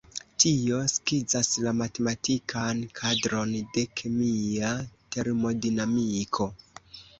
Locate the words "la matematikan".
1.65-2.81